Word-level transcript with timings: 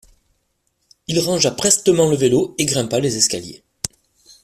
Il 1.05 1.19
rangea 1.19 1.51
prestement 1.51 2.09
le 2.09 2.15
vélo 2.17 2.55
et 2.57 2.65
grimpa 2.65 2.99
les 2.99 3.17
escaliers. 3.17 3.61